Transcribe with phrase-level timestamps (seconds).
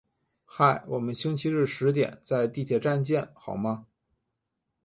[0.45, 3.85] 嗨，我们星期日十点在地铁站见好吗？